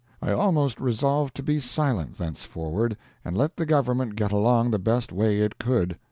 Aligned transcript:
I 0.19 0.31
almost 0.31 0.79
resolved 0.79 1.35
to 1.35 1.43
be 1.43 1.59
silent 1.59 2.17
thenceforward, 2.17 2.97
and 3.23 3.37
let 3.37 3.55
the 3.55 3.67
Government 3.67 4.15
get 4.15 4.31
along 4.31 4.71
the 4.71 4.79
best 4.79 5.11
way 5.11 5.41
it 5.41 5.59
could. 5.59 5.95